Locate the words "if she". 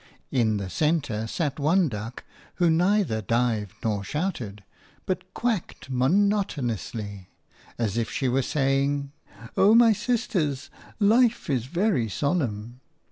7.97-8.27